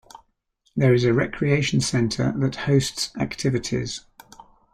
There 0.75 0.95
is 0.95 1.03
a 1.03 1.13
recreation 1.13 1.79
center 1.79 2.33
that 2.35 2.55
hosts 2.65 3.11
activities. 3.19 4.01